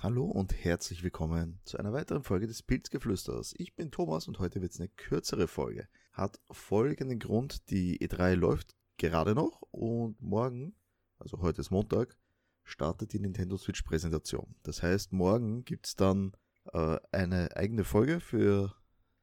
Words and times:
Hallo 0.00 0.26
und 0.26 0.54
herzlich 0.64 1.02
willkommen 1.02 1.58
zu 1.64 1.76
einer 1.76 1.92
weiteren 1.92 2.22
Folge 2.22 2.46
des 2.46 2.62
Pilzgeflüsters. 2.62 3.56
Ich 3.58 3.74
bin 3.74 3.90
Thomas 3.90 4.28
und 4.28 4.38
heute 4.38 4.62
wird 4.62 4.70
es 4.70 4.78
eine 4.78 4.90
kürzere 4.90 5.48
Folge. 5.48 5.88
Hat 6.12 6.38
folgenden 6.52 7.18
Grund, 7.18 7.68
die 7.70 7.98
E3 7.98 8.36
läuft 8.36 8.76
gerade 8.96 9.34
noch 9.34 9.60
und 9.72 10.22
morgen, 10.22 10.76
also 11.18 11.40
heute 11.40 11.62
ist 11.62 11.72
Montag, 11.72 12.16
startet 12.62 13.12
die 13.12 13.18
Nintendo 13.18 13.56
Switch 13.56 13.82
Präsentation. 13.82 14.54
Das 14.62 14.84
heißt, 14.84 15.12
morgen 15.12 15.64
gibt 15.64 15.88
es 15.88 15.96
dann 15.96 16.30
äh, 16.72 17.00
eine 17.10 17.56
eigene 17.56 17.82
Folge 17.82 18.20
für, 18.20 18.76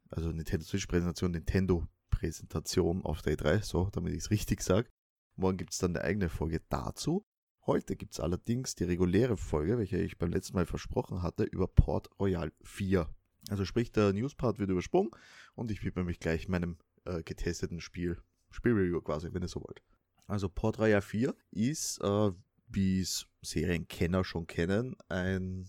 also 0.10 0.30
Nintendo 0.34 0.66
Switch 0.66 0.88
Präsentation, 0.88 1.32
Nintendo 1.32 1.88
Präsentation 2.10 3.02
auf 3.06 3.22
der 3.22 3.38
E3, 3.38 3.64
so, 3.64 3.90
damit 3.94 4.12
ich 4.12 4.20
es 4.20 4.30
richtig 4.30 4.62
sage. 4.62 4.90
Morgen 5.38 5.56
gibt 5.56 5.72
es 5.72 5.78
dann 5.78 5.96
eine 5.96 6.04
eigene 6.04 6.28
Folge 6.28 6.60
dazu. 6.68 7.24
Heute 7.68 7.96
gibt 7.96 8.14
es 8.14 8.20
allerdings 8.20 8.76
die 8.76 8.84
reguläre 8.84 9.38
Folge, 9.38 9.80
welche 9.80 9.98
ich 9.98 10.20
beim 10.20 10.32
letzten 10.32 10.56
Mal 10.56 10.68
versprochen 10.68 11.24
hatte, 11.24 11.46
über 11.46 11.68
Port 11.68 12.10
Royal 12.20 12.52
4. 12.62 13.10
Also 13.50 13.66
sprich, 13.66 13.92
der 13.92 14.14
Newspart 14.14 14.60
wird 14.60 14.70
übersprungen 14.70 15.10
und 15.56 15.72
ich 15.72 15.84
widme 15.84 16.04
mich 16.04 16.20
gleich 16.20 16.48
meinem 16.48 16.78
äh, 17.06 17.24
getesteten 17.24 17.82
Spiel, 17.82 18.22
Spielreview 18.52 19.02
quasi, 19.02 19.34
wenn 19.34 19.42
ihr 19.42 19.48
so 19.48 19.64
wollt. 19.64 19.82
Also 20.28 20.48
Port 20.48 20.78
Royal 20.78 21.02
4 21.02 21.36
ist, 21.50 22.00
äh, 22.04 22.32
wie 22.68 23.00
es 23.00 23.26
Serienkenner 23.42 24.24
schon 24.24 24.46
kennen, 24.46 24.96
ein, 25.10 25.68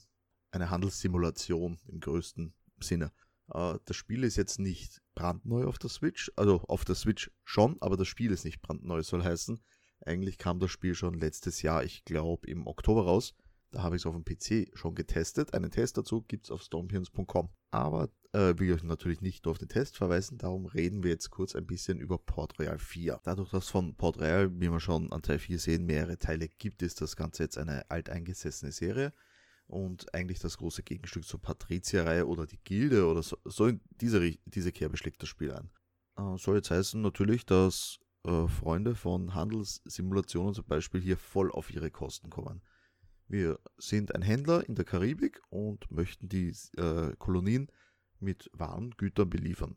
eine 0.51 0.69
Handelssimulation 0.69 1.79
im 1.89 2.01
größten 2.01 2.53
Sinne. 2.79 3.11
Äh, 3.55 3.79
das 3.87 3.97
Spiel 3.97 4.23
ist 4.25 4.37
jetzt 4.37 4.59
nicht 4.59 5.01
brandneu 5.15 5.65
auf 5.65 5.79
der 5.79 5.89
Switch, 5.89 6.31
also 6.37 6.61
auf 6.69 6.85
der 6.85 6.95
Switch 6.95 7.31
schon, 7.43 7.79
aber 7.81 7.97
das 7.97 8.09
Spiel 8.09 8.33
ist 8.33 8.45
nicht 8.45 8.61
brandneu, 8.61 9.03
soll 9.03 9.25
heißen, 9.25 9.63
eigentlich 10.05 10.39
kam 10.39 10.59
das 10.61 10.71
Spiel 10.71 10.95
schon 10.95 11.15
letztes 11.15 11.63
Jahr, 11.63 11.85
ich 11.85 12.05
glaube 12.05 12.49
im 12.49 12.67
Oktober 12.67 13.05
raus. 13.05 13.35
Da 13.73 13.83
habe 13.83 13.97
ich 13.97 14.03
es 14.03 14.07
auf 14.07 14.15
dem 14.15 14.25
PC 14.25 14.71
schon 14.77 14.95
getestet. 14.95 15.53
Einen 15.53 15.71
Test 15.71 15.99
dazu 15.99 16.23
gibt 16.23 16.47
es 16.47 16.51
auf 16.51 16.63
stormpions.com. 16.63 17.51
Aber 17.71 18.09
äh, 18.33 18.55
will 18.59 18.69
ich 18.69 18.75
euch 18.75 18.83
natürlich 18.85 19.21
nicht 19.21 19.45
nur 19.45 19.53
auf 19.53 19.59
den 19.59 19.69
Test 19.69 19.97
verweisen, 19.97 20.39
darum 20.39 20.67
reden 20.67 21.03
wir 21.03 21.11
jetzt 21.11 21.31
kurz 21.31 21.55
ein 21.55 21.67
bisschen 21.67 21.99
über 21.99 22.19
Port 22.19 22.59
Royal 22.59 22.79
4. 22.79 23.21
Dadurch, 23.25 23.51
dass 23.51 23.69
von 23.69 23.95
Port 23.97 24.19
Royal, 24.19 24.51
wie 24.61 24.71
wir 24.71 24.81
schon 24.81 25.11
an 25.13 25.23
Teil 25.23 25.39
4 25.39 25.59
sehen, 25.59 25.87
mehrere 25.87 26.19
Teile 26.19 26.49
gibt, 26.49 26.83
ist 26.83 27.01
das 27.01 27.17
Ganze 27.17 27.43
jetzt 27.43 27.59
eine 27.59 27.91
alteingesessene 27.91 28.73
Serie 28.73 29.13
und 29.67 30.15
eigentlich 30.15 30.39
das 30.39 30.59
große 30.59 30.83
Gegenstück 30.83 31.25
zur 31.25 31.41
Patrizierreihe 31.41 32.27
oder 32.27 32.47
die 32.47 32.61
Gilde 32.63 33.07
oder 33.07 33.23
so, 33.23 33.37
so 33.45 33.67
in 33.67 33.81
diese, 34.01 34.21
diese 34.45 34.73
Kerbe 34.73 34.97
schlägt 34.97 35.23
das 35.23 35.29
Spiel 35.29 35.53
ein. 35.53 35.71
Äh, 36.17 36.39
soll 36.39 36.57
jetzt 36.57 36.71
heißen 36.71 37.01
natürlich, 37.01 37.47
dass 37.47 37.99
äh, 38.27 38.49
Freunde 38.49 38.95
von 38.95 39.35
Handelssimulationen 39.35 40.55
zum 40.55 40.65
Beispiel 40.67 41.01
hier 41.01 41.17
voll 41.17 41.51
auf 41.51 41.71
ihre 41.71 41.91
Kosten 41.91 42.29
kommen. 42.29 42.61
Wir 43.29 43.59
sind 43.79 44.15
ein 44.15 44.23
Händler 44.23 44.69
in 44.69 44.75
der 44.75 44.85
Karibik 44.85 45.41
und 45.49 45.91
möchten 45.91 46.29
die 46.29 46.55
äh, 46.77 47.15
Kolonien 47.19 47.69
mit 48.21 48.51
Waren, 48.53 48.91
Gütern 48.97 49.31
beliefern. 49.31 49.77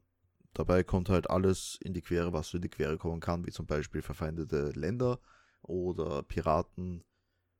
Dabei 0.53 0.83
kommt 0.83 1.09
halt 1.09 1.29
alles 1.29 1.77
in 1.83 1.93
die 1.93 2.01
Quere, 2.01 2.33
was 2.33 2.53
in 2.53 2.61
die 2.61 2.69
Quere 2.69 2.97
kommen 2.97 3.19
kann, 3.19 3.45
wie 3.45 3.51
zum 3.51 3.65
Beispiel 3.65 4.01
verfeindete 4.01 4.71
Länder 4.71 5.19
oder 5.61 6.23
Piraten 6.23 7.03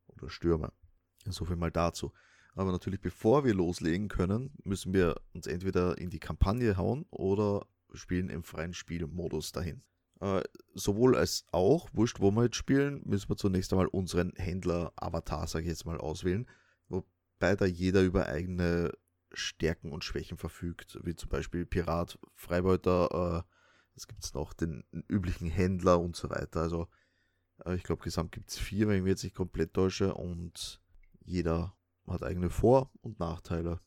oder 0.07 0.29
Stürme. 0.29 0.73
So 1.25 1.45
viel 1.45 1.55
mal 1.55 1.71
dazu. 1.71 2.11
Aber 2.55 2.71
natürlich, 2.71 3.01
bevor 3.01 3.45
wir 3.45 3.53
loslegen 3.53 4.07
können, 4.07 4.51
müssen 4.63 4.93
wir 4.93 5.21
uns 5.33 5.47
entweder 5.47 5.97
in 5.97 6.09
die 6.09 6.19
Kampagne 6.19 6.77
hauen 6.77 7.05
oder 7.11 7.65
spielen 7.93 8.29
im 8.29 8.43
freien 8.43 8.73
Spielmodus 8.73 9.51
dahin. 9.51 9.83
Äh, 10.19 10.41
sowohl 10.73 11.15
als 11.15 11.45
auch, 11.51 11.89
wurscht, 11.93 12.19
wo 12.19 12.31
wir 12.31 12.43
jetzt 12.43 12.57
spielen, 12.57 13.01
müssen 13.05 13.29
wir 13.29 13.37
zunächst 13.37 13.71
einmal 13.71 13.87
unseren 13.87 14.33
Händler-Avatar, 14.35 15.47
sage 15.47 15.65
ich 15.65 15.69
jetzt 15.69 15.85
mal, 15.85 15.97
auswählen. 15.97 16.45
Wobei 16.89 17.55
da 17.55 17.65
jeder 17.65 18.01
über 18.01 18.25
eigene 18.25 18.91
Stärken 19.31 19.91
und 19.91 20.03
Schwächen 20.03 20.37
verfügt, 20.37 20.99
wie 21.03 21.15
zum 21.15 21.29
Beispiel 21.29 21.65
Pirat, 21.65 22.19
Freibeuter, 22.35 23.45
äh, 23.45 23.55
es 23.95 24.07
gibt 24.07 24.33
noch 24.33 24.53
den 24.53 24.83
üblichen 25.07 25.49
Händler 25.49 25.99
und 25.99 26.15
so 26.15 26.29
weiter. 26.29 26.61
Also 26.61 26.87
äh, 27.65 27.75
ich 27.75 27.83
glaube, 27.83 28.03
gesamt 28.03 28.31
gibt 28.31 28.49
es 28.49 28.57
vier, 28.57 28.87
wenn 28.87 28.97
ich 28.97 29.03
mich 29.03 29.11
jetzt 29.11 29.23
nicht 29.23 29.35
komplett 29.35 29.73
täusche 29.73 30.13
und 30.13 30.81
jeder 31.23 31.75
hat 32.07 32.23
eigene 32.23 32.49
Vor- 32.49 32.91
und 33.01 33.19
Nachteile. 33.19 33.79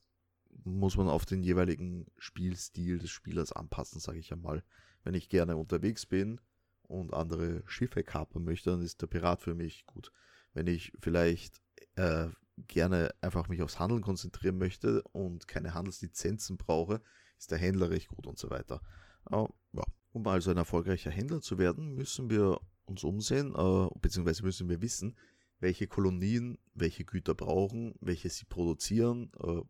Muss 0.65 0.97
man 0.97 1.09
auf 1.09 1.27
den 1.27 1.43
jeweiligen 1.43 2.06
Spielstil 2.19 2.99
des 2.99 3.11
Spielers 3.11 3.53
anpassen, 3.53 4.01
sage 4.01 4.19
ich 4.19 4.33
einmal 4.33 4.62
wenn 5.05 5.15
ich 5.15 5.29
gerne 5.29 5.57
unterwegs 5.57 6.07
bin 6.07 6.41
und 6.83 7.15
andere 7.15 7.63
Schiffe 7.67 8.03
kapern 8.03 8.45
möchte, 8.45 8.71
dann 8.71 8.83
ist 8.83 9.03
der 9.03 9.07
Pirat 9.07 9.41
für 9.41 9.55
mich 9.55 9.87
gut. 9.87 10.13
Wenn 10.55 10.67
ich 10.67 10.93
vielleicht 11.01 11.61
äh, 11.97 12.29
gerne 12.69 13.11
einfach 13.21 13.49
mich 13.49 13.62
aufs 13.62 13.79
Handeln 13.79 14.03
konzentrieren 14.03 14.59
möchte 14.59 15.03
und 15.12 15.49
keine 15.49 15.75
Handelslizenzen 15.75 16.57
brauche, 16.57 17.01
ist 17.39 17.51
der 17.51 17.59
Händler 17.59 17.91
recht 17.91 18.09
gut 18.09 18.27
und 18.27 18.39
so 18.39 18.51
weiter. 18.51 18.81
Äh, 19.31 19.45
ja. 19.73 19.85
Um 20.12 20.27
also 20.27 20.51
ein 20.51 20.59
erfolgreicher 20.59 21.11
Händler 21.11 21.41
zu 21.41 21.57
werden, 21.57 21.95
müssen 21.95 22.29
wir 22.29 22.61
uns 22.85 23.03
umsehen, 23.03 23.55
äh, 23.57 23.89
beziehungsweise 24.01 24.43
müssen 24.43 24.69
wir 24.69 24.83
wissen, 24.83 25.17
welche 25.59 25.87
Kolonien 25.87 26.59
welche 26.75 27.05
Güter 27.05 27.35
brauchen, 27.35 27.95
welche 28.01 28.29
sie 28.29 28.45
produzieren 28.45 29.31
äh, 29.43 29.62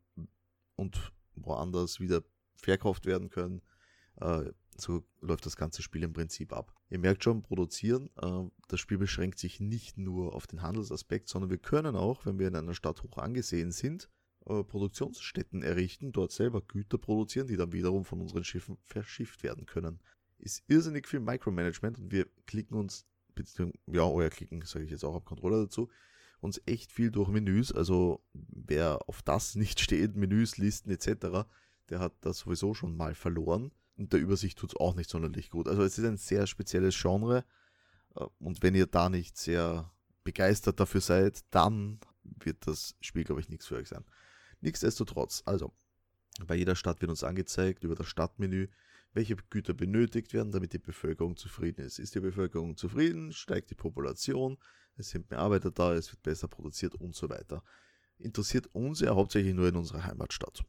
und 0.75 1.13
woanders 1.37 2.01
wieder 2.01 2.23
verkauft 2.57 3.07
werden 3.07 3.31
können. 3.31 3.63
So 4.77 5.05
läuft 5.21 5.47
das 5.47 5.57
ganze 5.57 5.83
Spiel 5.83 6.03
im 6.03 6.13
Prinzip 6.13 6.53
ab. 6.53 6.75
Ihr 6.89 6.99
merkt 6.99 7.25
schon, 7.25 7.43
produzieren, 7.43 8.11
äh, 8.21 8.49
das 8.69 8.81
Spiel 8.81 8.99
beschränkt 8.99 9.39
sich 9.39 9.61
nicht 9.61 9.99
nur 9.99 10.35
auf 10.35 10.47
den 10.47 10.63
Handelsaspekt, 10.63 11.29
sondern 11.29 11.51
wir 11.51 11.59
können 11.59 11.95
auch, 11.95 12.25
wenn 12.25 12.39
wir 12.39 12.49
in 12.49 12.57
einer 12.57 12.75
Stadt 12.75 13.03
hoch 13.03 13.19
angesehen 13.19 13.71
sind, 13.71 14.09
äh, 14.47 14.65
Produktionsstätten 14.65 15.63
errichten, 15.63 16.13
dort 16.13 16.33
selber 16.33 16.63
Güter 16.63 16.99
produzieren, 16.99 17.47
die 17.47 17.57
dann 17.57 17.73
wiederum 17.73 18.05
von 18.05 18.21
unseren 18.21 18.45
Schiffen 18.45 18.79
verschifft 18.83 19.43
werden 19.43 19.67
können. 19.67 20.01
Ist 20.39 20.65
irrsinnig 20.69 21.07
viel 21.07 21.21
Micromanagement 21.21 21.99
und 21.99 22.11
wir 22.11 22.27
klicken 22.47 22.77
uns, 22.77 23.07
ja, 23.87 24.03
euer 24.03 24.31
Klicken, 24.31 24.63
sage 24.63 24.85
ich 24.85 24.91
jetzt 24.91 25.05
auch 25.05 25.15
am 25.15 25.25
Controller 25.25 25.65
dazu, 25.65 25.91
uns 26.41 26.61
echt 26.67 26.91
viel 26.93 27.11
durch 27.11 27.29
Menüs. 27.29 27.73
Also 27.73 28.25
wer 28.33 29.09
auf 29.09 29.23
das 29.23 29.55
nicht 29.55 29.81
steht, 29.81 30.17
Menüs, 30.17 30.57
Listen 30.57 30.91
etc., 30.91 31.47
der 31.91 31.99
hat 32.01 32.15
das 32.23 32.39
sowieso 32.39 32.75
schon 32.75 32.97
mal 32.97 33.15
verloren 33.15 33.71
und 33.97 34.13
der 34.13 34.21
Übersicht 34.21 34.59
tut 34.59 34.71
es 34.71 34.77
auch 34.77 34.95
nicht 34.95 35.11
sonderlich 35.11 35.51
gut. 35.51 35.69
Also 35.69 35.83
es 35.83 35.99
ist 35.99 36.05
ein 36.05 36.17
sehr 36.17 36.47
spezielles 36.47 37.01
Genre 37.01 37.45
äh, 38.15 38.25
und 38.39 38.63
wenn 38.63 38.75
ihr 38.75 38.87
da 38.87 39.09
nicht 39.09 39.37
sehr 39.37 39.93
begeistert 40.25 40.81
dafür 40.81 41.01
seid, 41.01 41.45
dann 41.51 42.01
wird 42.23 42.67
das 42.67 42.95
Spiel, 43.01 43.25
glaube 43.25 43.41
ich, 43.41 43.49
nichts 43.49 43.67
für 43.67 43.77
euch 43.77 43.89
sein. 43.89 44.05
Nichtsdestotrotz, 44.61 45.43
also 45.45 45.73
bei 46.47 46.55
jeder 46.55 46.77
Stadt 46.77 47.01
wird 47.01 47.11
uns 47.11 47.25
angezeigt 47.25 47.85
über 47.85 47.95
das 47.95 48.07
Stadtmenü, 48.07 48.69
welche 49.13 49.37
Güter 49.51 49.75
benötigt 49.75 50.33
werden, 50.33 50.53
damit 50.53 50.73
die 50.73 50.79
Bevölkerung 50.79 51.37
zufrieden 51.37 51.85
ist. 51.85 51.99
Ist 51.99 52.15
die 52.15 52.21
Bevölkerung 52.21 52.77
zufrieden, 52.77 53.33
steigt 53.33 53.71
die 53.71 53.75
Population, 53.75 54.57
es 54.97 55.11
sind 55.11 55.31
mehr 55.31 55.41
Arbeiter 55.41 55.71
da, 55.71 55.95
es 55.95 56.13
wird 56.13 56.23
besser 56.23 56.49
produziert 56.49 56.95
und 56.95 57.15
so 57.15 57.29
weiter. 57.29 57.63
Interessiert 58.19 58.69
uns 58.75 59.01
ja 59.01 59.15
hauptsächlich 59.15 59.55
nur 59.55 59.69
in 59.69 59.77
unserer 59.77 60.05
Heimatstadt 60.05 60.65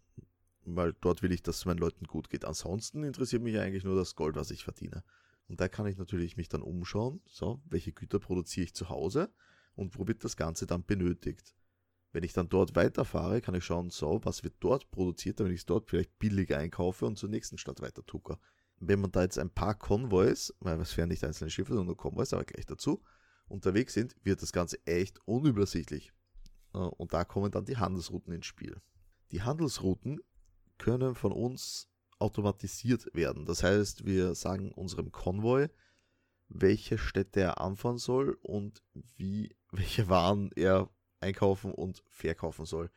weil 0.66 0.94
dort 1.02 1.22
will 1.22 1.32
ich, 1.32 1.44
dass 1.44 1.58
es 1.58 1.66
meinen 1.66 1.80
Leuten 1.80 2.06
gut 2.06 2.30
geht. 2.30 2.46
Ansonsten 2.46 3.04
interessiert 3.04 3.42
mich 3.42 3.58
eigentlich 3.60 3.84
nur 3.84 3.96
das 3.96 4.16
Gold, 4.16 4.36
was 4.36 4.52
ich 4.52 4.64
verdiene. 4.64 5.04
Und 5.48 5.60
da 5.60 5.68
kann 5.68 5.88
ich 5.88 5.98
natürlich 5.98 6.38
mich 6.38 6.50
dann 6.50 6.62
umschauen, 6.62 7.22
so, 7.26 7.62
welche 7.66 7.92
Güter 7.92 8.20
produziere 8.20 8.66
ich 8.66 8.74
zu 8.74 8.90
Hause 8.90 9.30
und 9.76 9.98
wo 9.98 10.08
wird 10.08 10.24
das 10.24 10.38
Ganze 10.38 10.66
dann 10.66 10.86
benötigt. 10.86 11.54
Wenn 12.12 12.24
ich 12.24 12.34
dann 12.34 12.48
dort 12.48 12.76
weiterfahre, 12.76 13.42
kann 13.42 13.56
ich 13.56 13.66
schauen, 13.66 13.90
so, 13.90 14.22
was 14.24 14.44
wird 14.44 14.56
dort 14.60 14.90
produziert, 14.92 15.40
damit 15.40 15.54
ich 15.54 15.62
es 15.62 15.66
dort 15.66 15.90
vielleicht 15.90 16.18
billig 16.20 16.56
einkaufe 16.56 17.06
und 17.06 17.18
zur 17.18 17.30
nächsten 17.30 17.58
Stadt 17.58 17.82
weiter 17.82 18.06
tucker. 18.06 18.40
Wenn 18.78 19.02
man 19.02 19.12
da 19.12 19.24
jetzt 19.24 19.40
ein 19.40 19.50
paar 19.50 19.76
Konvois, 19.76 20.54
weil 20.60 20.80
es 20.80 20.96
wären 20.96 21.10
nicht 21.10 21.24
einzelne 21.24 21.50
Schiffe, 21.50 21.74
sondern 21.74 21.98
Konvois, 21.98 22.34
aber 22.34 22.46
gleich 22.46 22.66
dazu, 22.66 23.02
unterwegs 23.48 23.94
sind, 23.94 24.16
wird 24.24 24.42
das 24.42 24.54
Ganze 24.54 24.86
echt 24.86 25.20
unübersichtlich. 25.26 26.14
Äh, 26.74 26.78
und 26.78 27.14
da 27.14 27.24
kommen 27.26 27.52
dann 27.52 27.66
die 27.66 27.78
Handelsrouten 27.78 28.34
ins 28.34 28.46
Spiel. 28.46 28.80
Die 29.32 29.42
Handelsrouten 29.42 30.22
können 30.78 31.16
von 31.16 31.32
uns 31.32 31.90
automatisiert 32.20 33.14
werden. 33.14 33.46
Das 33.46 33.64
heißt, 33.64 34.06
wir 34.06 34.36
sagen 34.36 34.72
unserem 34.72 35.12
Konvoi, 35.12 35.68
welche 36.48 36.98
Städte 36.98 37.42
er 37.42 37.62
anfahren 37.62 37.98
soll 37.98 38.38
und 38.42 38.82
wie, 39.18 39.56
welche 39.72 40.10
Waren 40.10 40.52
er 40.56 40.90
einkaufen 41.20 41.74
und 41.74 42.04
verkaufen 42.08 42.66
soll. 42.66 42.90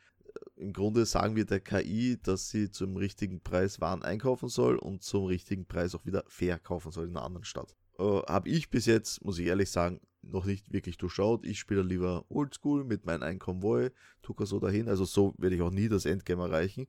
Im 0.55 0.73
Grunde 0.73 1.05
sagen 1.05 1.35
wir 1.35 1.45
der 1.45 1.59
KI, 1.59 2.19
dass 2.21 2.49
sie 2.49 2.69
zum 2.69 2.95
richtigen 2.97 3.41
Preis 3.41 3.81
Waren 3.81 4.03
einkaufen 4.03 4.49
soll 4.49 4.77
und 4.77 5.03
zum 5.03 5.25
richtigen 5.25 5.65
Preis 5.65 5.95
auch 5.95 6.05
wieder 6.05 6.23
verkaufen 6.27 6.91
soll 6.91 7.05
in 7.05 7.11
einer 7.11 7.25
anderen 7.25 7.45
Stadt. 7.45 7.75
Äh, 7.97 8.03
Habe 8.03 8.49
ich 8.49 8.69
bis 8.69 8.85
jetzt, 8.85 9.23
muss 9.23 9.39
ich 9.39 9.47
ehrlich 9.47 9.71
sagen, 9.71 9.99
noch 10.21 10.45
nicht 10.45 10.71
wirklich 10.71 10.97
durchschaut. 10.97 11.45
Ich 11.45 11.59
spiele 11.59 11.83
lieber 11.83 12.25
Oldschool 12.29 12.83
mit 12.83 13.05
meinem 13.05 13.23
einen 13.23 13.39
Konvoi, 13.39 13.91
tucker 14.21 14.45
so 14.45 14.59
dahin. 14.59 14.89
Also 14.89 15.05
so 15.05 15.33
werde 15.37 15.55
ich 15.55 15.61
auch 15.61 15.71
nie 15.71 15.89
das 15.89 16.05
Endgame 16.05 16.43
erreichen. 16.43 16.87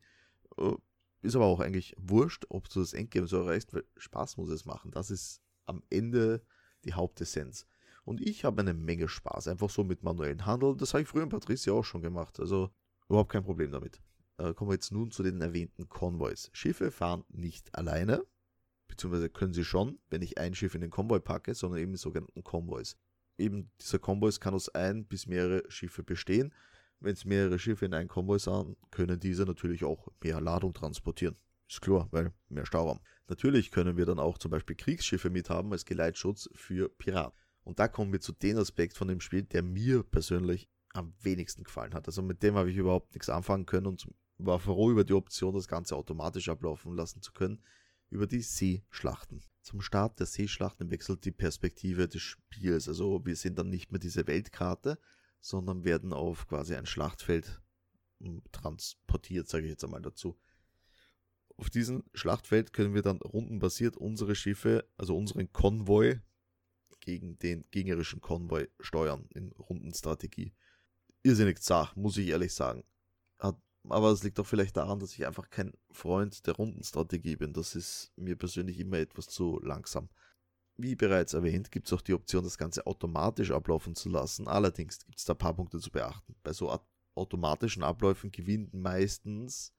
Äh, 0.58 0.76
ist 1.20 1.34
aber 1.34 1.46
auch 1.46 1.60
eigentlich 1.60 1.96
wurscht, 1.98 2.46
ob 2.48 2.68
du 2.68 2.80
das 2.80 2.92
Endgame 2.92 3.26
so 3.26 3.38
erreichst, 3.38 3.74
weil 3.74 3.84
Spaß 3.96 4.36
muss 4.36 4.50
es 4.50 4.64
machen. 4.64 4.92
Das 4.92 5.10
ist 5.10 5.42
am 5.66 5.82
Ende 5.90 6.44
die 6.84 6.94
Hauptessenz. 6.94 7.66
Und 8.04 8.20
ich 8.20 8.44
habe 8.44 8.60
eine 8.60 8.72
Menge 8.72 9.08
Spaß, 9.08 9.48
einfach 9.48 9.68
so 9.68 9.82
mit 9.82 10.04
manuellen 10.04 10.46
Handeln. 10.46 10.78
Das 10.78 10.94
habe 10.94 11.02
ich 11.02 11.08
früher 11.08 11.24
in 11.24 11.28
Patricia 11.28 11.72
auch 11.72 11.84
schon 11.84 12.02
gemacht. 12.02 12.38
Also 12.38 12.70
Überhaupt 13.08 13.32
kein 13.32 13.44
Problem 13.44 13.72
damit. 13.72 14.00
Äh, 14.36 14.52
kommen 14.54 14.70
wir 14.70 14.74
jetzt 14.74 14.92
nun 14.92 15.10
zu 15.10 15.22
den 15.22 15.40
erwähnten 15.40 15.88
Konvois. 15.88 16.50
Schiffe 16.52 16.90
fahren 16.90 17.24
nicht 17.28 17.74
alleine, 17.74 18.22
beziehungsweise 18.86 19.30
können 19.30 19.54
sie 19.54 19.64
schon, 19.64 19.98
wenn 20.10 20.22
ich 20.22 20.38
ein 20.38 20.54
Schiff 20.54 20.74
in 20.74 20.82
den 20.82 20.90
Konvoi 20.90 21.18
packe, 21.18 21.54
sondern 21.54 21.80
eben 21.80 21.96
sogenannten 21.96 22.44
Konvois. 22.44 22.94
Eben 23.38 23.70
dieser 23.80 23.98
Konvois 23.98 24.38
kann 24.40 24.54
aus 24.54 24.68
ein 24.68 25.06
bis 25.06 25.26
mehrere 25.26 25.62
Schiffe 25.70 26.02
bestehen. 26.02 26.52
Wenn 27.00 27.12
es 27.12 27.24
mehrere 27.24 27.58
Schiffe 27.58 27.86
in 27.86 27.94
einen 27.94 28.08
Konvoi 28.08 28.38
sind, 28.38 28.76
können 28.90 29.20
diese 29.20 29.44
natürlich 29.44 29.84
auch 29.84 30.08
mehr 30.22 30.40
Ladung 30.40 30.74
transportieren. 30.74 31.36
Ist 31.68 31.80
klar, 31.80 32.08
weil 32.10 32.32
mehr 32.48 32.66
Stauraum. 32.66 33.00
Natürlich 33.28 33.70
können 33.70 33.96
wir 33.96 34.06
dann 34.06 34.18
auch 34.18 34.38
zum 34.38 34.50
Beispiel 34.50 34.74
Kriegsschiffe 34.74 35.30
mithaben 35.30 35.70
als 35.72 35.84
Geleitschutz 35.84 36.48
für 36.54 36.88
Piraten. 36.88 37.38
Und 37.62 37.78
da 37.78 37.86
kommen 37.86 38.12
wir 38.12 38.20
zu 38.20 38.32
dem 38.32 38.56
Aspekt 38.56 38.96
von 38.96 39.08
dem 39.08 39.20
Spiel, 39.20 39.42
der 39.42 39.62
mir 39.62 40.02
persönlich 40.02 40.70
am 40.94 41.14
wenigsten 41.20 41.64
gefallen 41.64 41.92
hat. 41.92 42.06
Also 42.06 42.22
mit 42.22 42.42
dem 42.42 42.54
habe 42.54 42.70
ich 42.70 42.76
überhaupt 42.76 43.14
nichts 43.14 43.28
anfangen 43.28 43.66
können 43.66 43.86
und 43.86 44.08
war 44.38 44.58
froh 44.58 44.90
über 44.90 45.04
die 45.04 45.12
Option, 45.12 45.54
das 45.54 45.68
Ganze 45.68 45.94
automatisch 45.94 46.48
ablaufen 46.48 46.94
lassen 46.94 47.20
zu 47.20 47.32
können, 47.32 47.62
über 48.08 48.26
die 48.26 48.40
Seeschlachten. 48.40 49.42
Zum 49.60 49.82
Start 49.82 50.18
der 50.18 50.26
Seeschlachten 50.26 50.90
wechselt 50.90 51.26
die 51.26 51.30
Perspektive 51.30 52.08
des 52.08 52.22
Spiels. 52.22 52.88
Also 52.88 53.24
wir 53.26 53.36
sind 53.36 53.58
dann 53.58 53.68
nicht 53.68 53.92
mehr 53.92 54.00
diese 54.00 54.26
Weltkarte, 54.26 54.98
sondern 55.40 55.84
werden 55.84 56.12
auf 56.12 56.46
quasi 56.48 56.74
ein 56.74 56.86
Schlachtfeld 56.86 57.60
hm, 58.20 58.42
transportiert, 58.52 59.48
sage 59.48 59.64
ich 59.64 59.70
jetzt 59.70 59.84
einmal 59.84 60.02
dazu. 60.02 60.38
Auf 61.56 61.70
diesem 61.70 62.04
Schlachtfeld 62.14 62.72
können 62.72 62.94
wir 62.94 63.02
dann 63.02 63.18
rundenbasiert 63.18 63.96
unsere 63.96 64.34
Schiffe, 64.34 64.88
also 64.96 65.16
unseren 65.16 65.52
Konvoi, 65.52 66.20
gegen 67.00 67.38
den 67.38 67.64
gegnerischen 67.70 68.20
Konvoi 68.20 68.68
steuern 68.80 69.26
in 69.34 69.52
Rundenstrategie. 69.52 70.54
Irrsinnig 71.22 71.60
zart, 71.62 71.96
muss 71.96 72.16
ich 72.16 72.28
ehrlich 72.28 72.54
sagen. 72.54 72.84
Aber 73.38 74.10
es 74.10 74.22
liegt 74.22 74.38
auch 74.38 74.46
vielleicht 74.46 74.76
daran, 74.76 75.00
dass 75.00 75.14
ich 75.14 75.26
einfach 75.26 75.48
kein 75.50 75.72
Freund 75.90 76.46
der 76.46 76.54
Rundenstrategie 76.54 77.36
bin. 77.36 77.52
Das 77.52 77.74
ist 77.74 78.12
mir 78.16 78.36
persönlich 78.36 78.78
immer 78.78 78.98
etwas 78.98 79.28
zu 79.28 79.60
langsam. 79.62 80.08
Wie 80.80 80.94
bereits 80.94 81.34
erwähnt, 81.34 81.72
gibt 81.72 81.88
es 81.88 81.92
auch 81.92 82.00
die 82.00 82.14
Option, 82.14 82.44
das 82.44 82.56
Ganze 82.56 82.86
automatisch 82.86 83.50
ablaufen 83.50 83.96
zu 83.96 84.08
lassen. 84.08 84.46
Allerdings 84.46 85.04
gibt 85.04 85.18
es 85.18 85.24
da 85.24 85.32
ein 85.32 85.38
paar 85.38 85.54
Punkte 85.54 85.80
zu 85.80 85.90
beachten. 85.90 86.36
Bei 86.44 86.52
so 86.52 86.70
automatischen 87.16 87.82
Abläufen 87.82 88.30
gewinnt 88.30 88.72
meistens 88.74 89.74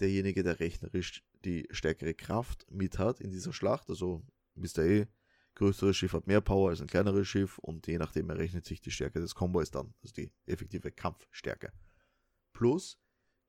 derjenige, 0.00 0.42
der 0.42 0.58
rechnerisch 0.58 1.22
die 1.44 1.68
stärkere 1.70 2.14
Kraft 2.14 2.66
mit 2.70 2.98
hat 2.98 3.20
in 3.20 3.30
dieser 3.30 3.52
Schlacht. 3.52 3.90
Also 3.90 4.22
wisst 4.54 4.78
ihr 4.78 4.84
eh, 4.84 5.06
größeres 5.54 5.94
Schiff 5.94 6.14
hat 6.14 6.26
mehr 6.26 6.40
Power 6.40 6.70
als 6.70 6.80
ein 6.80 6.86
kleineres 6.86 7.28
Schiff 7.28 7.58
und 7.58 7.86
je 7.86 7.98
nachdem 7.98 8.30
errechnet 8.30 8.64
sich 8.64 8.80
die 8.80 8.90
Stärke 8.90 9.20
des 9.20 9.34
Konvois 9.34 9.70
dann, 9.70 9.92
also 10.02 10.14
die 10.14 10.32
effektive 10.46 10.92
Kampfstärke. 10.92 11.72
Plus 12.54 12.98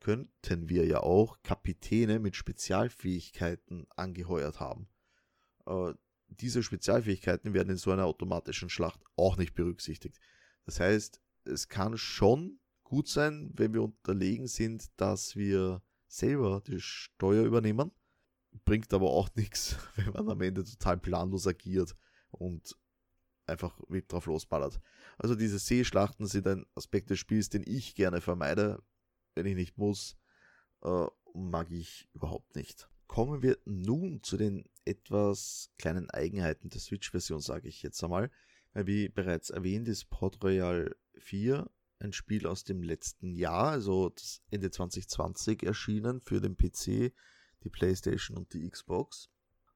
könnten 0.01 0.67
wir 0.67 0.85
ja 0.85 0.99
auch 0.99 1.41
Kapitäne 1.43 2.19
mit 2.19 2.35
Spezialfähigkeiten 2.35 3.87
angeheuert 3.95 4.59
haben. 4.59 4.89
Diese 6.29 6.61
Spezialfähigkeiten 6.63 7.53
werden 7.53 7.69
in 7.71 7.77
so 7.77 7.91
einer 7.91 8.05
automatischen 8.05 8.69
Schlacht 8.69 8.99
auch 9.15 9.37
nicht 9.37 9.53
berücksichtigt. 9.53 10.19
Das 10.65 10.79
heißt, 10.79 11.21
es 11.45 11.67
kann 11.69 11.97
schon 11.97 12.59
gut 12.83 13.07
sein, 13.07 13.51
wenn 13.53 13.73
wir 13.73 13.83
unterlegen 13.83 14.47
sind, 14.47 14.87
dass 14.97 15.35
wir 15.35 15.81
selber 16.07 16.61
die 16.65 16.79
Steuer 16.79 17.45
übernehmen. 17.45 17.91
Bringt 18.65 18.93
aber 18.93 19.09
auch 19.11 19.29
nichts, 19.35 19.77
wenn 19.95 20.11
man 20.13 20.29
am 20.29 20.41
Ende 20.41 20.63
total 20.63 20.97
planlos 20.97 21.47
agiert 21.47 21.95
und 22.31 22.75
einfach 23.45 23.79
mit 23.87 24.11
drauf 24.11 24.25
losballert. 24.25 24.79
Also 25.17 25.35
diese 25.35 25.59
Seeschlachten 25.59 26.27
sind 26.27 26.47
ein 26.47 26.65
Aspekt 26.75 27.09
des 27.09 27.19
Spiels, 27.19 27.49
den 27.49 27.63
ich 27.65 27.95
gerne 27.95 28.21
vermeide, 28.21 28.83
wenn 29.35 29.45
ich 29.45 29.55
nicht 29.55 29.77
muss, 29.77 30.17
äh, 30.83 31.07
mag 31.33 31.71
ich 31.71 32.09
überhaupt 32.13 32.55
nicht. 32.55 32.89
Kommen 33.07 33.41
wir 33.41 33.57
nun 33.65 34.21
zu 34.23 34.37
den 34.37 34.65
etwas 34.85 35.71
kleinen 35.77 36.09
Eigenheiten 36.09 36.69
der 36.69 36.79
Switch-Version, 36.79 37.41
sage 37.41 37.67
ich 37.67 37.81
jetzt 37.81 38.03
einmal. 38.03 38.31
Weil 38.73 38.87
wie 38.87 39.09
bereits 39.09 39.49
erwähnt 39.49 39.87
ist 39.87 40.09
Port 40.09 40.43
Royal 40.43 40.95
4 41.17 41.69
ein 41.99 42.13
Spiel 42.13 42.45
aus 42.45 42.63
dem 42.63 42.83
letzten 42.83 43.35
Jahr, 43.35 43.71
also 43.71 44.13
Ende 44.51 44.69
2020 44.69 45.63
erschienen 45.63 46.21
für 46.21 46.41
den 46.41 46.55
PC, 46.55 47.11
die 47.63 47.69
PlayStation 47.71 48.37
und 48.37 48.53
die 48.53 48.69
Xbox. 48.69 49.29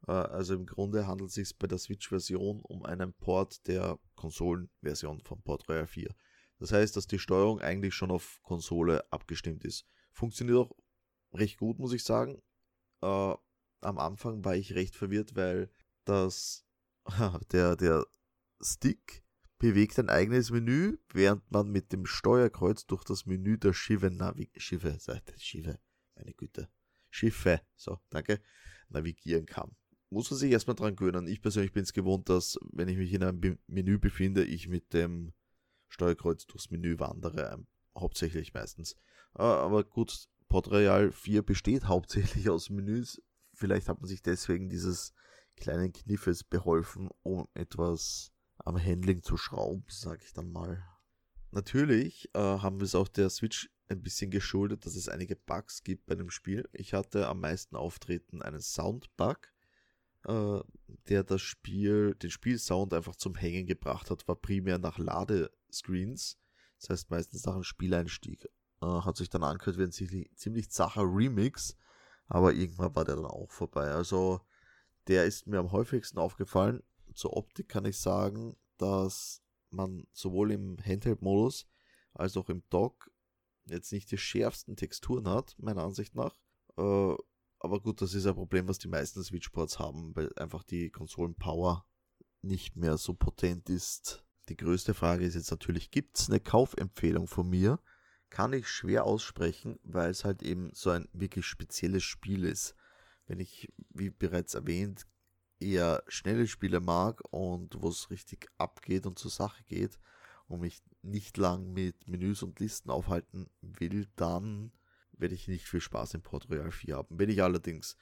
Äh, 0.07 0.11
also 0.11 0.53
im 0.53 0.65
Grunde 0.65 1.07
handelt 1.07 1.29
es 1.29 1.35
sich 1.35 1.57
bei 1.57 1.67
der 1.67 1.77
Switch-Version 1.77 2.61
um 2.61 2.85
einen 2.85 3.13
Port 3.13 3.67
der 3.67 3.99
Konsolenversion 4.15 5.21
von 5.21 5.41
Port 5.41 5.67
Royal 5.67 5.87
4. 5.87 6.13
Das 6.59 6.71
heißt, 6.71 6.95
dass 6.95 7.07
die 7.07 7.19
Steuerung 7.19 7.59
eigentlich 7.59 7.95
schon 7.95 8.11
auf 8.11 8.39
Konsole 8.43 9.11
abgestimmt 9.11 9.65
ist. 9.65 9.87
Funktioniert 10.11 10.57
auch 10.57 10.75
recht 11.33 11.57
gut, 11.57 11.79
muss 11.79 11.93
ich 11.93 12.03
sagen. 12.03 12.41
Äh, 13.01 13.35
am 13.81 13.97
Anfang 13.97 14.45
war 14.45 14.55
ich 14.55 14.75
recht 14.75 14.95
verwirrt, 14.95 15.35
weil 15.35 15.69
das 16.05 16.65
der, 17.51 17.75
der 17.75 18.05
Stick 18.61 19.23
bewegt 19.57 19.99
ein 19.99 20.09
eigenes 20.09 20.51
Menü, 20.51 20.97
während 21.13 21.49
man 21.51 21.71
mit 21.71 21.91
dem 21.91 22.05
Steuerkreuz 22.05 22.85
durch 22.87 23.03
das 23.03 23.25
Menü 23.25 23.57
der 23.57 23.73
Schiffe, 23.73 24.09
Navi 24.09 24.49
Schiffe, 24.57 24.97
Schiffe, 25.37 25.79
meine 26.15 26.33
Güte, 26.33 26.69
Schiffe, 27.09 27.61
so, 27.75 27.99
danke, 28.09 28.41
navigieren 28.89 29.45
kann. 29.45 29.75
Muss 30.09 30.29
man 30.29 30.39
sich 30.39 30.51
erstmal 30.51 30.75
dran 30.75 30.95
gewöhnen. 30.95 31.27
Ich 31.27 31.41
persönlich 31.41 31.71
bin 31.71 31.83
es 31.83 31.93
gewohnt, 31.93 32.27
dass, 32.27 32.57
wenn 32.71 32.89
ich 32.89 32.97
mich 32.97 33.13
in 33.13 33.23
einem 33.23 33.59
Menü 33.67 33.97
befinde, 33.97 34.43
ich 34.43 34.67
mit 34.67 34.93
dem 34.93 35.31
Steuerkreuz 35.87 36.45
durchs 36.47 36.69
Menü 36.69 36.99
wandere, 36.99 37.53
ähm, 37.53 37.67
hauptsächlich 37.97 38.53
meistens. 38.53 38.93
Äh, 39.35 39.43
aber 39.43 39.83
gut, 39.83 40.27
Podreal 40.51 41.13
4 41.13 41.43
besteht 41.43 41.85
hauptsächlich 41.85 42.49
aus 42.49 42.69
Menüs. 42.69 43.21
Vielleicht 43.53 43.87
hat 43.87 44.01
man 44.01 44.09
sich 44.09 44.21
deswegen 44.21 44.67
dieses 44.67 45.13
kleinen 45.55 45.93
Kniffes 45.93 46.43
beholfen, 46.43 47.09
um 47.23 47.47
etwas 47.53 48.33
am 48.57 48.77
Handling 48.77 49.23
zu 49.23 49.37
schrauben, 49.37 49.85
sag 49.87 50.21
ich 50.25 50.33
dann 50.33 50.51
mal. 50.51 50.83
Natürlich 51.51 52.29
äh, 52.33 52.39
haben 52.39 52.81
wir 52.81 52.83
es 52.83 52.95
auch 52.95 53.07
der 53.07 53.29
Switch 53.29 53.71
ein 53.87 54.03
bisschen 54.03 54.29
geschuldet, 54.29 54.85
dass 54.85 54.97
es 54.97 55.07
einige 55.07 55.37
Bugs 55.37 55.83
gibt 55.83 56.05
bei 56.05 56.15
dem 56.15 56.29
Spiel. 56.29 56.67
Ich 56.73 56.93
hatte 56.93 57.29
am 57.29 57.39
meisten 57.39 57.77
Auftreten 57.77 58.41
einen 58.41 58.59
Soundbug, 58.59 59.53
äh, 60.25 60.59
der 61.07 61.23
das 61.23 61.41
Spiel, 61.41 62.13
den 62.15 62.29
Spielsound 62.29 62.93
einfach 62.93 63.15
zum 63.15 63.35
Hängen 63.35 63.67
gebracht 63.67 64.11
hat, 64.11 64.27
war 64.27 64.35
primär 64.35 64.79
nach 64.79 64.97
Ladescreens. 64.97 66.37
Das 66.77 66.89
heißt 66.89 67.09
meistens 67.09 67.45
nach 67.45 67.53
einem 67.53 67.63
Spieleinstieg. 67.63 68.49
Äh, 68.81 68.85
hat 68.85 69.17
sich 69.17 69.29
dann 69.29 69.43
angehört 69.43 69.77
wie 69.77 69.83
ein 69.83 69.91
ziemlich, 69.91 70.35
ziemlich 70.35 70.69
zacher 70.71 71.03
Remix, 71.03 71.77
aber 72.27 72.53
irgendwann 72.53 72.95
war 72.95 73.05
der 73.05 73.15
dann 73.15 73.25
auch 73.25 73.51
vorbei. 73.51 73.91
Also 73.91 74.41
der 75.07 75.25
ist 75.25 75.47
mir 75.47 75.59
am 75.59 75.71
häufigsten 75.71 76.17
aufgefallen. 76.19 76.83
Zur 77.13 77.35
Optik 77.35 77.69
kann 77.69 77.85
ich 77.85 77.99
sagen, 77.99 78.55
dass 78.77 79.41
man 79.69 80.07
sowohl 80.13 80.51
im 80.51 80.77
Handheld-Modus 80.83 81.67
als 82.13 82.37
auch 82.37 82.49
im 82.49 82.63
Dock 82.69 83.11
jetzt 83.65 83.91
nicht 83.91 84.11
die 84.11 84.17
schärfsten 84.17 84.75
Texturen 84.75 85.27
hat, 85.27 85.55
meiner 85.59 85.83
Ansicht 85.83 86.15
nach. 86.15 86.35
Äh, 86.77 87.15
aber 87.59 87.79
gut, 87.79 88.01
das 88.01 88.15
ist 88.15 88.25
ein 88.25 88.35
Problem, 88.35 88.67
was 88.67 88.79
die 88.79 88.87
meisten 88.87 89.23
Switch-Ports 89.23 89.77
haben, 89.77 90.15
weil 90.15 90.33
einfach 90.35 90.63
die 90.63 90.89
Konsolen-Power 90.89 91.85
nicht 92.41 92.75
mehr 92.75 92.97
so 92.97 93.13
potent 93.13 93.69
ist. 93.69 94.25
Die 94.49 94.57
größte 94.57 94.95
Frage 94.95 95.25
ist 95.25 95.35
jetzt 95.35 95.51
natürlich, 95.51 95.91
gibt 95.91 96.17
es 96.17 96.29
eine 96.29 96.39
Kaufempfehlung 96.39 97.27
von 97.27 97.47
mir? 97.47 97.79
Kann 98.31 98.53
ich 98.53 98.67
schwer 98.69 99.03
aussprechen, 99.03 99.77
weil 99.83 100.09
es 100.09 100.25
halt 100.25 100.41
eben 100.41 100.71
so 100.73 100.89
ein 100.89 101.07
wirklich 101.11 101.45
spezielles 101.45 102.03
Spiel 102.03 102.45
ist. 102.45 102.75
Wenn 103.27 103.39
ich, 103.39 103.71
wie 103.89 104.09
bereits 104.09 104.55
erwähnt, 104.55 105.05
eher 105.59 106.01
schnelle 106.07 106.47
Spiele 106.47 106.79
mag 106.79 107.21
und 107.29 107.81
wo 107.81 107.89
es 107.89 108.09
richtig 108.09 108.49
abgeht 108.57 109.05
und 109.05 109.19
zur 109.19 109.31
Sache 109.31 109.63
geht 109.65 109.99
und 110.47 110.61
mich 110.61 110.81
nicht 111.01 111.35
lang 111.37 111.73
mit 111.73 112.07
Menüs 112.07 112.41
und 112.41 112.59
Listen 112.59 112.89
aufhalten 112.89 113.49
will, 113.61 114.07
dann 114.15 114.71
werde 115.11 115.35
ich 115.35 115.49
nicht 115.49 115.67
viel 115.67 115.81
Spaß 115.81 116.13
in 116.13 116.21
Port 116.21 116.49
Royal 116.49 116.71
4 116.71 116.95
haben. 116.95 117.19
Wenn 117.19 117.29
ich 117.29 117.43
allerdings 117.43 117.97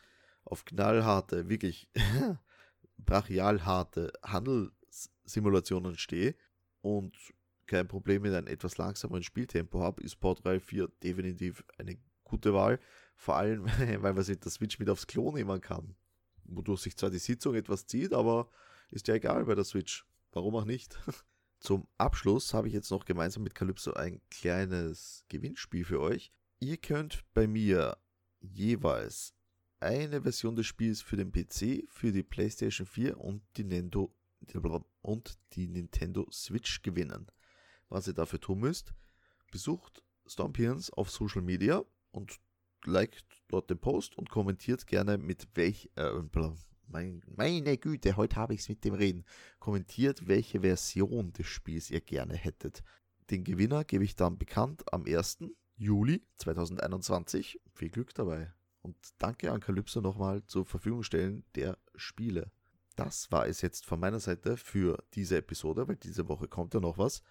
auf 0.46 0.64
knallharte, 0.64 1.50
wirklich 1.50 1.90
brachialharte 2.98 4.14
Handelssimulationen 4.24 5.98
stehe 5.98 6.36
und 6.82 7.18
kein 7.70 7.88
Problem 7.88 8.24
mit 8.24 8.34
einem 8.34 8.48
etwas 8.48 8.78
langsameren 8.78 9.24
Spieltempo 9.24 9.80
habe, 9.80 10.02
ist 10.04 10.20
Port 10.20 10.44
Royal 10.44 10.60
4 10.60 10.90
definitiv 11.04 11.64
eine 11.78 11.98
gute 12.24 12.54
Wahl. 12.54 12.80
Vor 13.16 13.38
allem, 13.38 13.66
weil 14.02 14.14
man 14.14 14.24
sich 14.24 14.40
das 14.40 14.56
Switch 14.56 14.80
mit 14.80 14.90
aufs 14.90 15.08
Klo 15.08 15.32
nehmen 15.32 15.62
kann. 15.62 15.96
Wodurch 16.46 16.82
sich 16.82 16.98
zwar 16.98 17.12
die 17.12 17.20
Sitzung 17.20 17.56
etwas 17.56 17.86
zieht, 17.86 18.12
aber 18.12 18.50
ist 18.90 19.08
ja 19.08 19.16
egal 19.16 19.46
bei 19.46 19.56
der 19.56 19.64
Switch. 19.64 20.06
Warum 20.32 20.56
auch 20.56 20.66
nicht? 20.66 20.98
Zum 21.60 21.88
Abschluss 21.98 22.54
habe 22.54 22.68
ich 22.68 22.74
jetzt 22.74 22.90
noch 22.90 23.06
gemeinsam 23.06 23.44
mit 23.44 23.54
Calypso 23.54 23.94
ein 23.94 24.22
kleines 24.32 25.26
Gewinnspiel 25.30 25.86
für 25.86 26.00
euch. 26.00 26.32
Ihr 26.60 26.78
könnt 26.78 27.24
bei 27.34 27.48
mir 27.48 27.98
jeweils 28.40 29.36
eine 29.80 30.22
Version 30.24 30.56
des 30.56 30.66
Spiels 30.66 31.02
für 31.02 31.18
den 31.18 31.32
PC, 31.32 31.88
für 31.90 32.12
die 32.12 32.24
PlayStation 32.24 32.88
4 32.88 33.20
und 33.20 33.44
die, 33.58 33.64
Nintendo, 33.64 34.14
und 35.02 35.38
die 35.54 35.68
Nintendo 35.68 36.28
Switch 36.32 36.82
gewinnen. 36.82 37.28
Was 37.90 38.08
ihr 38.08 38.14
dafür 38.14 38.40
tun 38.40 38.60
müsst, 38.60 38.94
besucht 39.52 40.04
Stompians 40.28 40.92
auf 40.92 41.10
Social 41.10 41.42
Media 41.42 41.84
und 42.12 42.40
liked 42.86 43.26
dort 43.48 43.70
den 43.70 43.80
Post 43.80 44.18
und 44.18 44.30
kommentiert 44.30 44.88
gerne 44.88 45.18
mit 45.18 45.48
welch, 45.56 45.90
äh, 45.96 46.12
mein, 46.88 47.22
meine 47.36 47.78
Güte, 47.78 48.18
heute 48.18 48.36
habe 48.36 48.54
ich 48.54 48.62
es 48.62 48.70
mit 48.70 48.84
dem 48.84 48.94
Reden. 48.94 49.26
Kommentiert, 49.60 50.28
welche 50.28 50.62
Version 50.62 51.34
des 51.34 51.48
Spiels 51.48 51.92
ihr 51.92 52.02
gerne 52.02 52.36
hättet. 52.36 52.84
Den 53.30 53.44
Gewinner 53.44 53.84
gebe 53.84 54.04
ich 54.04 54.16
dann 54.16 54.40
bekannt 54.40 54.92
am 54.92 55.06
1. 55.06 55.40
Juli 55.78 56.24
2021. 56.38 57.62
Viel 57.74 57.90
Glück 57.90 58.14
dabei. 58.16 58.52
Und 58.82 58.98
danke 59.20 59.52
an 59.52 59.60
Calypso 59.60 60.02
nochmal 60.02 60.44
zur 60.46 60.66
Verfügung 60.66 61.04
stellen 61.04 61.44
der 61.56 61.78
Spiele. 61.96 62.52
Das 62.96 63.32
war 63.32 63.48
es 63.48 63.62
jetzt 63.62 63.86
von 63.86 64.00
meiner 64.00 64.20
Seite 64.20 64.58
für 64.58 65.04
diese 65.14 65.38
Episode, 65.38 65.88
weil 65.88 65.96
diese 65.96 66.28
Woche 66.28 66.48
kommt 66.48 66.74
ja 66.74 66.80
noch 66.80 66.98
was. 66.98 67.22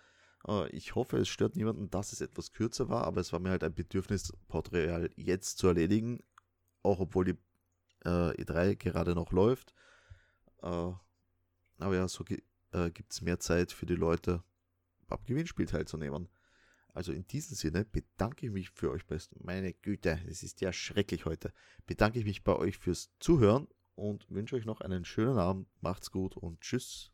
Äh, 0.47 0.68
ich 0.71 0.95
hoffe, 0.95 1.18
es 1.18 1.28
stört 1.28 1.57
niemanden, 1.57 1.90
dass 1.90 2.12
es 2.12 2.21
etwas 2.21 2.52
kürzer 2.52 2.88
war, 2.88 3.04
aber 3.04 3.21
es 3.21 3.33
war 3.33 3.40
mir 3.40 3.50
halt 3.50 3.64
ein 3.64 3.75
Bedürfnis, 3.75 4.33
Portreal 4.49 5.11
jetzt 5.16 5.59
zu 5.59 5.68
erledigen, 5.68 6.23
auch 6.83 7.00
obwohl 7.00 7.25
die 7.25 7.38
äh, 8.04 8.42
E3 8.42 8.76
gerade 8.76 9.14
noch 9.14 9.33
läuft. 9.33 9.75
Äh, 10.62 10.92
aber 11.80 11.95
ja, 11.95 12.09
so 12.09 12.25
äh, 12.73 12.90
gibt 12.90 13.12
es 13.12 13.23
mehr 13.23 13.38
Zeit 13.38 13.73
für 13.73 13.87
die 13.87 13.95
Leute, 13.95 14.42
am 15.09 15.25
Gewinnspiel 15.25 15.66
teilzunehmen. 15.66 16.28
Also 16.95 17.12
in 17.12 17.26
diesem 17.26 17.54
Sinne 17.54 17.85
bedanke 17.85 18.47
ich 18.47 18.52
mich 18.52 18.71
für 18.71 18.90
euch. 18.90 19.02
Meine 19.38 19.73
Güte, 19.73 20.18
es 20.26 20.42
ist 20.42 20.61
ja 20.61 20.73
schrecklich 20.73 21.26
heute. 21.26 21.52
Bedanke 21.87 22.18
ich 22.18 22.25
mich 22.25 22.42
bei 22.42 22.57
euch 22.57 22.76
fürs 22.76 23.11
Zuhören 23.21 23.68
und 23.95 24.28
wünsche 24.30 24.57
euch 24.57 24.64
noch 24.64 24.80
einen 24.80 25.04
schönen 25.04 25.38
Abend. 25.38 25.68
Macht's 25.80 26.11
gut 26.11 26.37
und 26.37 26.61
tschüss. 26.61 27.12